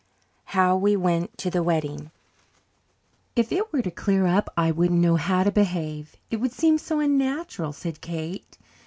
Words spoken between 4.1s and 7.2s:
up I wouldn't know how to behave, it would seem so